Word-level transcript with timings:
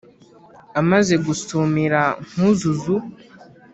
Amaze 0.79 1.15
gusumira 1.25 1.99
Nkuzuzu 2.29 2.95